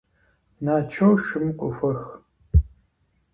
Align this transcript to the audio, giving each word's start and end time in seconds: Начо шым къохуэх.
Начо 0.65 1.09
шым 1.25 1.45
къохуэх. 1.59 2.01